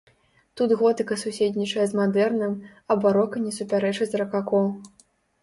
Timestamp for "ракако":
4.25-4.65